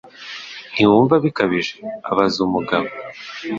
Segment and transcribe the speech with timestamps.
[0.73, 1.75] Ntiwumva bikabije?
[2.09, 2.89] abaza Mugabo.